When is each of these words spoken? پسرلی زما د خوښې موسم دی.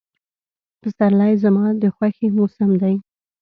پسرلی 0.81 1.33
زما 1.43 1.65
د 1.81 1.83
خوښې 1.95 2.27
موسم 2.37 2.69
دی. 2.81 2.95